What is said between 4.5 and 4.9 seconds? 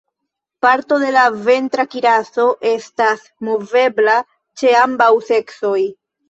ĉe